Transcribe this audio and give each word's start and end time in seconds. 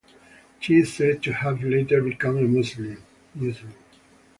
She 0.59 0.77
is 0.77 0.91
said 0.95 1.21
to 1.21 1.31
have 1.31 1.61
later 1.61 2.01
become 2.01 2.37
a 2.37 2.41
Muslim. 2.41 2.97